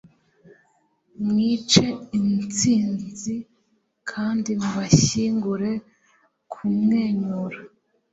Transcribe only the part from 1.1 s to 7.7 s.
Mwice intsinzi kandi mubashyingure kumwenyura.”